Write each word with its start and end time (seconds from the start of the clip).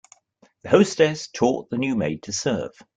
The 0.63 0.69
hostess 0.69 1.27
taught 1.27 1.69
the 1.69 1.77
new 1.77 1.95
maid 1.95 2.23
to 2.23 2.33
serve. 2.33 2.71